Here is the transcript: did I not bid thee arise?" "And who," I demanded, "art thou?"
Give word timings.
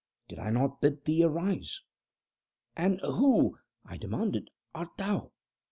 did 0.27 0.39
I 0.39 0.49
not 0.49 0.81
bid 0.81 1.05
thee 1.05 1.23
arise?" 1.23 1.83
"And 2.75 2.99
who," 3.01 3.59
I 3.85 3.97
demanded, 3.97 4.49
"art 4.73 4.97
thou?" 4.97 5.31